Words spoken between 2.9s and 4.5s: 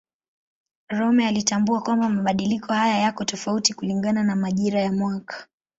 yako tofauti kulingana na